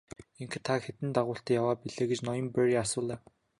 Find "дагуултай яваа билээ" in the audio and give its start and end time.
1.15-2.07